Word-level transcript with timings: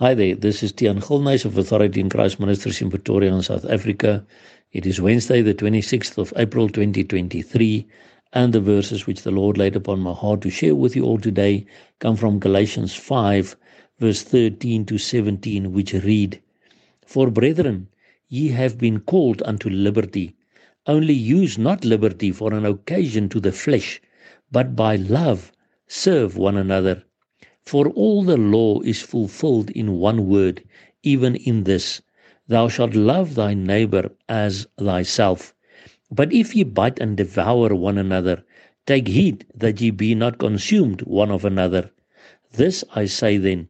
Hi 0.00 0.14
there, 0.14 0.36
this 0.36 0.62
is 0.62 0.70
Tian 0.70 1.00
Gilnys 1.00 1.44
of 1.44 1.58
Authority 1.58 1.98
in 1.98 2.08
Christ 2.08 2.38
Ministries 2.38 2.80
in 2.80 2.88
Pretoria 2.88 3.34
in 3.34 3.42
South 3.42 3.64
Africa. 3.64 4.24
It 4.70 4.86
is 4.86 5.00
Wednesday, 5.00 5.42
the 5.42 5.54
26th 5.54 6.16
of 6.18 6.32
April 6.36 6.68
2023, 6.68 7.84
and 8.32 8.52
the 8.52 8.60
verses 8.60 9.08
which 9.08 9.22
the 9.22 9.32
Lord 9.32 9.58
laid 9.58 9.74
upon 9.74 9.98
my 9.98 10.12
heart 10.12 10.42
to 10.42 10.50
share 10.50 10.76
with 10.76 10.94
you 10.94 11.04
all 11.04 11.18
today 11.18 11.66
come 11.98 12.14
from 12.14 12.38
Galatians 12.38 12.94
5, 12.94 13.56
verse 13.98 14.22
13 14.22 14.84
to 14.84 14.98
17, 14.98 15.72
which 15.72 15.92
read, 15.92 16.40
For 17.04 17.28
brethren, 17.28 17.88
ye 18.28 18.50
have 18.50 18.78
been 18.78 19.00
called 19.00 19.42
unto 19.46 19.68
liberty. 19.68 20.36
Only 20.86 21.14
use 21.14 21.58
not 21.58 21.84
liberty 21.84 22.30
for 22.30 22.54
an 22.54 22.64
occasion 22.64 23.28
to 23.30 23.40
the 23.40 23.50
flesh, 23.50 24.00
but 24.52 24.76
by 24.76 24.94
love 24.94 25.50
serve 25.88 26.36
one 26.36 26.56
another. 26.56 27.02
For 27.70 27.90
all 27.90 28.22
the 28.22 28.38
law 28.38 28.80
is 28.80 29.02
fulfilled 29.02 29.68
in 29.72 29.98
one 29.98 30.26
word, 30.26 30.62
even 31.02 31.36
in 31.36 31.64
this 31.64 32.00
Thou 32.46 32.68
shalt 32.68 32.94
love 32.94 33.34
thy 33.34 33.52
neighbor 33.52 34.10
as 34.26 34.66
thyself. 34.78 35.52
But 36.10 36.32
if 36.32 36.56
ye 36.56 36.62
bite 36.64 36.98
and 36.98 37.14
devour 37.14 37.74
one 37.74 37.98
another, 37.98 38.42
take 38.86 39.08
heed 39.08 39.44
that 39.54 39.82
ye 39.82 39.90
be 39.90 40.14
not 40.14 40.38
consumed 40.38 41.02
one 41.02 41.30
of 41.30 41.44
another. 41.44 41.90
This 42.52 42.84
I 42.94 43.04
say 43.04 43.36
then 43.36 43.68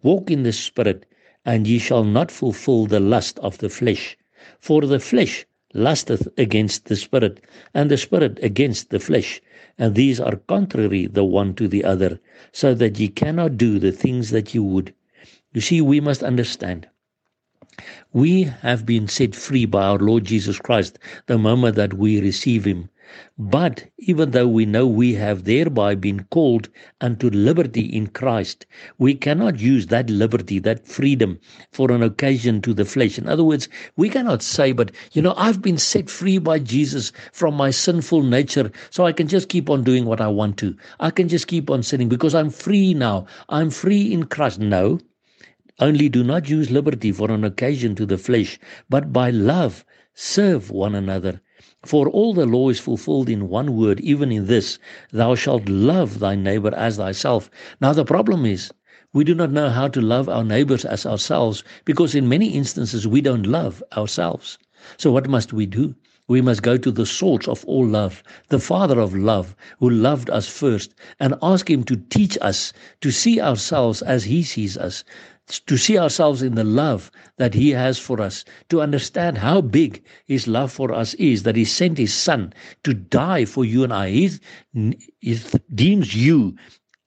walk 0.00 0.30
in 0.30 0.44
the 0.44 0.52
Spirit, 0.52 1.04
and 1.44 1.66
ye 1.66 1.80
shall 1.80 2.04
not 2.04 2.30
fulfill 2.30 2.86
the 2.86 3.00
lust 3.00 3.40
of 3.40 3.58
the 3.58 3.68
flesh. 3.68 4.16
For 4.60 4.82
the 4.82 5.00
flesh 5.00 5.44
lusteth 5.74 6.28
against 6.36 6.86
the 6.86 6.96
Spirit, 6.96 7.40
and 7.74 7.90
the 7.90 7.96
Spirit 7.96 8.38
against 8.42 8.90
the 8.90 9.00
flesh 9.00 9.40
and 9.80 9.94
these 9.94 10.20
are 10.20 10.36
contrary 10.36 11.06
the 11.06 11.24
one 11.24 11.54
to 11.54 11.66
the 11.66 11.84
other, 11.84 12.20
so 12.52 12.74
that 12.74 13.00
ye 13.00 13.08
cannot 13.08 13.56
do 13.56 13.78
the 13.78 13.90
things 13.90 14.28
that 14.28 14.54
you 14.54 14.62
would. 14.62 14.92
You 15.54 15.62
see, 15.62 15.80
we 15.80 16.00
must 16.00 16.22
understand. 16.22 16.86
We 18.12 18.42
have 18.42 18.84
been 18.84 19.08
set 19.08 19.34
free 19.34 19.64
by 19.64 19.84
our 19.84 19.98
Lord 19.98 20.24
Jesus 20.24 20.58
Christ 20.58 20.98
the 21.24 21.38
moment 21.38 21.76
that 21.76 21.94
we 21.94 22.20
receive 22.20 22.66
Him. 22.66 22.90
But 23.38 23.86
even 23.98 24.30
though 24.30 24.46
we 24.46 24.66
know 24.66 24.86
we 24.86 25.14
have 25.14 25.44
thereby 25.44 25.96
been 25.96 26.24
called 26.30 26.68
unto 27.00 27.28
liberty 27.30 27.80
in 27.80 28.06
Christ, 28.06 28.66
we 28.98 29.14
cannot 29.14 29.58
use 29.58 29.86
that 29.88 30.08
liberty, 30.08 30.60
that 30.60 30.86
freedom, 30.86 31.40
for 31.72 31.90
an 31.90 32.02
occasion 32.02 32.60
to 32.62 32.72
the 32.72 32.84
flesh. 32.84 33.18
In 33.18 33.26
other 33.26 33.42
words, 33.42 33.68
we 33.96 34.08
cannot 34.08 34.42
say, 34.42 34.70
but 34.72 34.92
you 35.12 35.22
know, 35.22 35.34
I've 35.36 35.60
been 35.60 35.78
set 35.78 36.08
free 36.08 36.38
by 36.38 36.60
Jesus 36.60 37.10
from 37.32 37.54
my 37.54 37.70
sinful 37.70 38.22
nature, 38.22 38.70
so 38.90 39.06
I 39.06 39.12
can 39.12 39.26
just 39.26 39.48
keep 39.48 39.68
on 39.68 39.82
doing 39.82 40.04
what 40.04 40.20
I 40.20 40.28
want 40.28 40.56
to. 40.58 40.76
I 41.00 41.10
can 41.10 41.28
just 41.28 41.46
keep 41.46 41.68
on 41.68 41.82
sinning 41.82 42.08
because 42.08 42.34
I'm 42.34 42.50
free 42.50 42.94
now. 42.94 43.26
I'm 43.48 43.70
free 43.70 44.12
in 44.12 44.26
Christ. 44.26 44.60
No. 44.60 45.00
Only 45.80 46.08
do 46.08 46.22
not 46.22 46.48
use 46.48 46.70
liberty 46.70 47.10
for 47.10 47.30
an 47.30 47.42
occasion 47.42 47.94
to 47.96 48.06
the 48.06 48.18
flesh, 48.18 48.58
but 48.88 49.12
by 49.12 49.30
love 49.30 49.84
serve 50.14 50.70
one 50.70 50.94
another. 50.94 51.40
For 51.82 52.10
all 52.10 52.34
the 52.34 52.44
law 52.44 52.68
is 52.68 52.78
fulfilled 52.78 53.30
in 53.30 53.48
one 53.48 53.74
word, 53.74 54.00
even 54.00 54.30
in 54.30 54.44
this, 54.48 54.78
thou 55.12 55.34
shalt 55.34 55.66
love 55.66 56.18
thy 56.18 56.34
neighbor 56.34 56.74
as 56.74 56.98
thyself. 56.98 57.50
Now, 57.80 57.94
the 57.94 58.04
problem 58.04 58.44
is, 58.44 58.70
we 59.14 59.24
do 59.24 59.34
not 59.34 59.50
know 59.50 59.70
how 59.70 59.88
to 59.88 60.00
love 60.02 60.28
our 60.28 60.44
neighbors 60.44 60.84
as 60.84 61.06
ourselves 61.06 61.64
because 61.86 62.14
in 62.14 62.28
many 62.28 62.48
instances 62.48 63.08
we 63.08 63.22
don't 63.22 63.46
love 63.46 63.82
ourselves. 63.96 64.58
So, 64.98 65.10
what 65.10 65.26
must 65.30 65.54
we 65.54 65.64
do? 65.64 65.94
We 66.30 66.40
must 66.40 66.62
go 66.62 66.76
to 66.76 66.92
the 66.92 67.06
source 67.06 67.48
of 67.48 67.64
all 67.64 67.84
love, 67.84 68.22
the 68.50 68.60
Father 68.60 69.00
of 69.00 69.16
love, 69.16 69.56
who 69.80 69.90
loved 69.90 70.30
us 70.30 70.46
first, 70.46 70.94
and 71.18 71.34
ask 71.42 71.68
Him 71.68 71.82
to 71.82 71.96
teach 71.96 72.38
us 72.40 72.72
to 73.00 73.10
see 73.10 73.40
ourselves 73.40 74.00
as 74.00 74.22
He 74.22 74.44
sees 74.44 74.78
us, 74.78 75.02
to 75.66 75.76
see 75.76 75.98
ourselves 75.98 76.40
in 76.40 76.54
the 76.54 76.62
love 76.62 77.10
that 77.38 77.54
He 77.54 77.70
has 77.70 77.98
for 77.98 78.20
us, 78.20 78.44
to 78.68 78.80
understand 78.80 79.38
how 79.38 79.60
big 79.60 80.04
His 80.24 80.46
love 80.46 80.70
for 80.70 80.92
us 80.92 81.14
is, 81.14 81.42
that 81.42 81.56
He 81.56 81.64
sent 81.64 81.98
His 81.98 82.14
Son 82.14 82.52
to 82.84 82.94
die 82.94 83.44
for 83.44 83.64
you 83.64 83.82
and 83.82 83.92
I. 83.92 84.10
He, 84.10 84.30
he 85.20 85.36
deems 85.74 86.14
you 86.14 86.54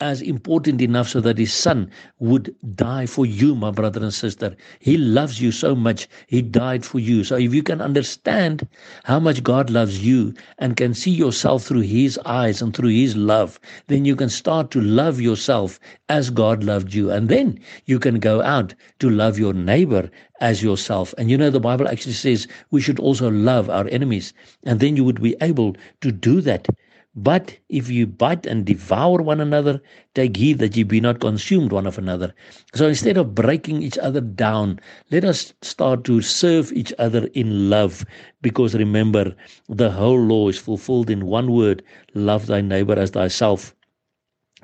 as 0.03 0.21
important 0.21 0.81
enough 0.81 1.07
so 1.07 1.21
that 1.21 1.37
his 1.37 1.53
son 1.53 1.89
would 2.19 2.53
die 2.75 3.05
for 3.05 3.25
you, 3.25 3.55
my 3.55 3.71
brother 3.71 4.03
and 4.03 4.13
sister. 4.13 4.53
He 4.79 4.97
loves 4.97 5.41
you 5.41 5.53
so 5.53 5.75
much, 5.75 6.09
he 6.27 6.41
died 6.41 6.85
for 6.85 6.99
you. 6.99 7.23
So 7.23 7.37
if 7.37 7.53
you 7.53 7.63
can 7.63 7.79
understand 7.79 8.67
how 9.05 9.21
much 9.21 9.43
God 9.43 9.69
loves 9.69 10.05
you 10.05 10.33
and 10.59 10.75
can 10.75 10.93
see 10.93 11.11
yourself 11.11 11.63
through 11.63 11.81
his 11.81 12.19
eyes 12.25 12.61
and 12.61 12.75
through 12.75 12.89
his 12.89 13.15
love, 13.15 13.61
then 13.87 14.03
you 14.03 14.17
can 14.17 14.27
start 14.27 14.71
to 14.71 14.81
love 14.81 15.21
yourself 15.21 15.79
as 16.09 16.29
God 16.29 16.65
loved 16.65 16.93
you. 16.93 17.09
And 17.09 17.29
then 17.29 17.57
you 17.85 17.97
can 17.97 18.19
go 18.19 18.41
out 18.41 18.75
to 18.99 19.09
love 19.09 19.39
your 19.39 19.53
neighbor 19.53 20.11
as 20.41 20.61
yourself. 20.61 21.13
And 21.17 21.31
you 21.31 21.37
know, 21.37 21.49
the 21.49 21.61
Bible 21.61 21.87
actually 21.87 22.13
says 22.13 22.45
we 22.71 22.81
should 22.81 22.99
also 22.99 23.31
love 23.31 23.69
our 23.69 23.87
enemies. 23.87 24.33
And 24.65 24.81
then 24.81 24.97
you 24.97 25.05
would 25.05 25.21
be 25.21 25.37
able 25.39 25.77
to 26.01 26.11
do 26.11 26.41
that 26.41 26.67
but 27.15 27.55
if 27.69 27.91
you 27.91 28.07
bite 28.07 28.47
and 28.47 28.65
devour 28.65 29.21
one 29.21 29.39
another, 29.39 29.81
take 30.15 30.35
heed 30.35 30.57
that 30.57 30.75
ye 30.75 30.81
be 30.81 30.99
not 30.99 31.19
consumed 31.19 31.71
one 31.71 31.85
of 31.85 31.99
another. 31.99 32.33
So 32.73 32.87
instead 32.87 33.17
of 33.17 33.35
breaking 33.35 33.83
each 33.83 33.99
other 33.99 34.19
down, 34.19 34.79
let 35.11 35.23
us 35.23 35.53
start 35.61 36.03
to 36.05 36.21
serve 36.21 36.71
each 36.71 36.91
other 36.97 37.27
in 37.35 37.69
love. 37.69 38.03
Because 38.41 38.73
remember, 38.73 39.35
the 39.69 39.91
whole 39.91 40.19
law 40.19 40.49
is 40.49 40.57
fulfilled 40.57 41.11
in 41.11 41.27
one 41.27 41.51
word 41.51 41.83
love 42.15 42.47
thy 42.47 42.61
neighbor 42.61 42.97
as 42.97 43.11
thyself. 43.11 43.75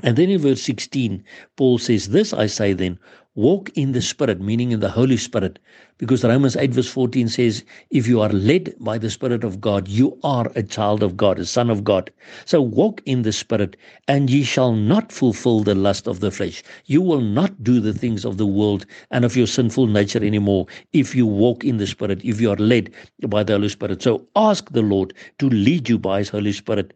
And 0.02 0.18
then 0.18 0.30
in 0.30 0.40
verse 0.40 0.62
16, 0.64 1.24
Paul 1.56 1.78
says, 1.78 2.10
This 2.10 2.34
I 2.34 2.48
say 2.48 2.74
then, 2.74 2.98
walk 3.36 3.70
in 3.76 3.92
the 3.94 4.02
Spirit, 4.02 4.42
meaning 4.42 4.72
in 4.72 4.80
the 4.80 4.90
Holy 4.90 5.18
Spirit. 5.18 5.60
Because 5.98 6.24
Romans 6.24 6.56
8, 6.56 6.72
verse 6.72 6.90
14 6.90 7.30
says, 7.30 7.64
If 7.90 8.08
you 8.08 8.22
are 8.22 8.30
led 8.30 8.74
by 8.80 8.98
the 8.98 9.10
Spirit 9.10 9.44
of 9.44 9.62
God, 9.62 9.88
you 9.88 10.18
are 10.24 10.52
a 10.56 10.64
child 10.64 11.04
of 11.04 11.16
God, 11.16 11.40
a 11.40 11.46
son 11.46 11.70
of 11.70 11.84
God. 11.84 12.12
So 12.46 12.62
walk 12.62 13.02
in 13.06 13.22
the 13.22 13.32
Spirit, 13.32 13.78
and 14.08 14.30
ye 14.30 14.44
shall 14.44 14.74
not 14.74 15.12
fulfill 15.12 15.62
the 15.62 15.76
lust 15.76 16.08
of 16.08 16.20
the 16.20 16.32
flesh. 16.32 16.64
You 16.86 17.02
will 17.02 17.22
not 17.22 17.64
do 17.64 17.80
the 17.80 17.94
things 17.94 18.26
of 18.26 18.38
the 18.38 18.48
world 18.48 18.86
and 19.12 19.24
of 19.24 19.38
your 19.38 19.48
sinful 19.48 19.88
nature 19.88 20.24
anymore 20.24 20.68
if 20.94 21.16
you 21.16 21.26
walk 21.26 21.64
in 21.64 21.78
the 21.78 21.88
Spirit, 21.88 22.22
if 22.24 22.42
you 22.42 22.52
are 22.52 22.58
led 22.58 22.92
by 23.28 23.44
the 23.44 23.54
Holy 23.54 23.70
Spirit. 23.70 24.02
So 24.02 24.26
ask 24.36 24.72
the 24.72 24.82
Lord 24.82 25.14
to 25.38 25.50
lead 25.50 25.88
you 25.88 25.98
by 25.98 26.20
His 26.20 26.30
Holy 26.30 26.54
Spirit. 26.54 26.94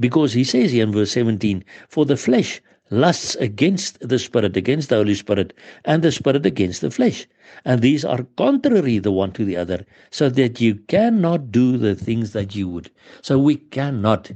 Because 0.00 0.32
He 0.32 0.44
says 0.44 0.72
here 0.72 0.84
in 0.84 0.92
verse 0.92 1.12
17, 1.12 1.64
For 1.88 2.06
the 2.06 2.16
flesh 2.16 2.60
lusts 2.90 3.34
against 3.36 3.98
the 4.06 4.18
Spirit, 4.18 4.56
against 4.56 4.88
the 4.88 4.96
Holy 4.96 5.14
Spirit, 5.14 5.52
and 5.84 6.02
the 6.02 6.12
Spirit 6.12 6.44
against 6.44 6.80
the 6.80 6.90
flesh. 6.90 7.26
And 7.64 7.80
these 7.80 8.04
are 8.04 8.26
contrary 8.36 8.98
the 8.98 9.12
one 9.12 9.32
to 9.32 9.44
the 9.44 9.56
other, 9.56 9.84
so 10.10 10.28
that 10.28 10.60
you 10.60 10.74
cannot 10.74 11.50
do 11.50 11.76
the 11.78 11.94
things 11.94 12.32
that 12.32 12.54
you 12.54 12.68
would. 12.68 12.90
So 13.22 13.38
we 13.38 13.56
cannot 13.56 14.30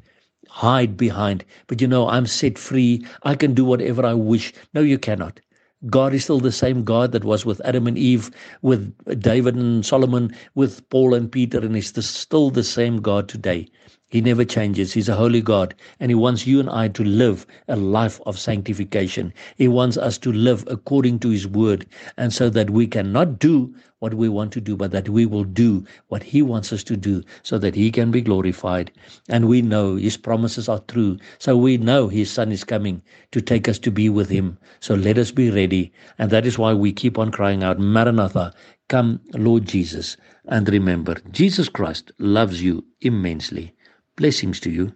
hide 0.48 0.97
behind, 0.97 1.44
but 1.66 1.81
you 1.81 1.87
know, 1.87 2.08
I'm 2.08 2.26
set 2.26 2.58
free. 2.58 3.04
I 3.22 3.34
can 3.34 3.54
do 3.54 3.64
whatever 3.64 4.04
I 4.04 4.14
wish. 4.14 4.53
No, 4.75 4.81
you 4.81 4.98
cannot. 4.98 5.41
God 5.87 6.12
is 6.12 6.25
still 6.25 6.41
the 6.41 6.50
same 6.50 6.82
God 6.82 7.12
that 7.12 7.25
was 7.25 7.47
with 7.47 7.60
Adam 7.64 7.87
and 7.87 7.97
Eve, 7.97 8.31
with 8.62 8.92
David 9.20 9.54
and 9.54 9.87
Solomon, 9.87 10.34
with 10.56 10.88
Paul 10.91 11.14
and 11.14 11.31
Peter, 11.31 11.58
and 11.58 11.76
he's 11.76 11.92
still 12.04 12.50
the 12.50 12.64
same 12.64 13.00
God 13.00 13.28
today. 13.28 13.69
He 14.10 14.22
never 14.22 14.42
changes. 14.42 14.94
He's 14.94 15.10
a 15.10 15.14
holy 15.14 15.42
God, 15.42 15.74
and 16.00 16.10
He 16.10 16.14
wants 16.14 16.46
you 16.46 16.60
and 16.60 16.70
I 16.70 16.88
to 16.88 17.04
live 17.04 17.46
a 17.69 17.76
life 17.76 18.22
of 18.24 18.38
sanctification. 18.38 19.34
He 19.56 19.69
wants 19.69 19.98
us 19.98 20.16
to 20.19 20.32
live 20.32 20.64
according 20.66 21.19
to 21.19 21.28
His 21.28 21.46
word, 21.46 21.84
and 22.16 22.32
so 22.32 22.48
that 22.48 22.70
we 22.70 22.86
cannot 22.86 23.38
do 23.38 23.74
what 23.98 24.14
we 24.14 24.30
want 24.30 24.50
to 24.52 24.62
do, 24.62 24.76
but 24.76 24.92
that 24.92 25.10
we 25.10 25.26
will 25.26 25.44
do 25.44 25.84
what 26.06 26.22
He 26.22 26.41
wants 26.41 26.72
us 26.72 26.82
to 26.84 26.96
do, 26.96 27.22
so 27.42 27.58
that 27.58 27.74
He 27.74 27.91
can 27.91 28.10
be 28.10 28.22
glorified. 28.22 28.91
And 29.28 29.46
we 29.46 29.60
know 29.60 29.96
His 29.96 30.16
promises 30.16 30.70
are 30.70 30.80
true, 30.88 31.19
so 31.38 31.58
we 31.58 31.76
know 31.76 32.08
His 32.08 32.30
Son 32.30 32.50
is 32.50 32.64
coming 32.64 33.02
to 33.32 33.42
take 33.42 33.69
us 33.69 33.78
to 33.80 33.90
be 33.90 34.08
with 34.08 34.30
Him. 34.30 34.56
So 34.80 34.94
let 34.94 35.19
us 35.19 35.30
be 35.30 35.50
ready, 35.50 35.92
and 36.19 36.30
that 36.30 36.46
is 36.46 36.56
why 36.56 36.72
we 36.72 36.94
keep 36.94 37.19
on 37.19 37.30
crying 37.30 37.62
out, 37.62 37.78
Maranatha, 37.78 38.55
come, 38.88 39.20
Lord 39.34 39.66
Jesus. 39.66 40.16
And 40.46 40.66
remember, 40.66 41.16
Jesus 41.31 41.69
Christ 41.69 42.10
loves 42.19 42.62
you 42.62 42.87
immensely. 43.02 43.75
Blessings 44.19 44.59
to 44.61 44.70
you. 44.70 44.93